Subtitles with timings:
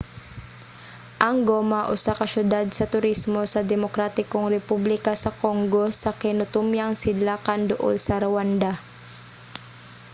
[1.27, 7.61] ang goma usa ka syudad sa turismo sa demokratikong republika sa congo sa kinatumyang sidlakan
[7.69, 8.71] duol sa rwanda